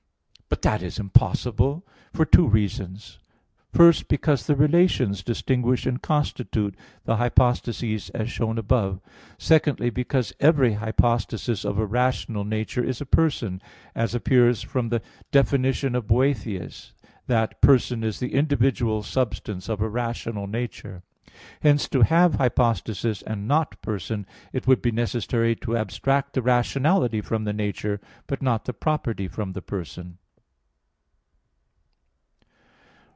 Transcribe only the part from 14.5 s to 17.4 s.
from the definition of Boethius (De Duab. Nat.)